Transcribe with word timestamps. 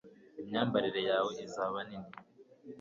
imyambarire 0.41 1.01
yawe 1.09 1.31
izaba 1.45 1.79
nini 1.87 2.11